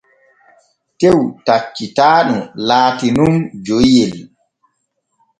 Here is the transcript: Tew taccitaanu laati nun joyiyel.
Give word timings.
Tew 0.99 1.19
taccitaanu 1.47 2.35
laati 2.67 3.07
nun 3.17 3.35
joyiyel. 3.65 4.13